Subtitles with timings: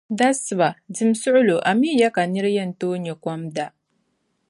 [0.19, 0.69] Dasiba.
[0.95, 3.67] Dim suɣlo, amii ya ka nira yɛn tooi nyɛ kom n da?